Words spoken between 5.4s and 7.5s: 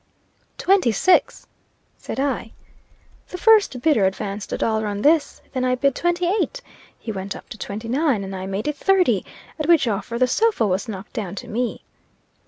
then I bid twenty eight; he went up